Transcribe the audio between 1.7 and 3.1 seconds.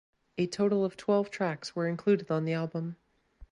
were included on the album.